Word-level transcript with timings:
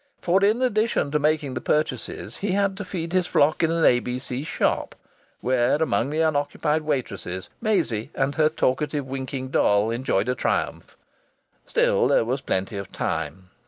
For 0.19 0.43
in 0.43 0.63
addition 0.63 1.11
to 1.11 1.19
making 1.19 1.53
the 1.53 1.61
purchases 1.61 2.37
he 2.37 2.53
had 2.53 2.75
to 2.77 2.83
feed 2.83 3.13
his 3.13 3.27
flock 3.27 3.61
in 3.61 3.69
an 3.69 3.85
A.B.C. 3.85 4.43
shop, 4.45 4.95
where 5.41 5.75
among 5.75 6.09
the 6.09 6.21
unoccupied 6.21 6.81
waitresses 6.81 7.51
Maisie 7.61 8.09
and 8.15 8.33
her 8.33 8.49
talkative, 8.49 9.05
winking 9.05 9.49
doll 9.49 9.91
enjoyed 9.91 10.27
a 10.27 10.33
triumph. 10.33 10.97
Still 11.67 12.07
there 12.07 12.25
was 12.25 12.41
plenty 12.41 12.77
of 12.77 12.91
time. 12.91 13.51